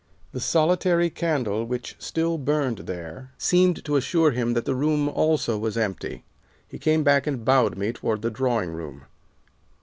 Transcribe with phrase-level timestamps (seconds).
[0.31, 5.59] The solitary candle which still burned there seemed to assure him that the room also
[5.59, 6.23] was empty.
[6.67, 9.05] He came back and bowed me toward the drawing room.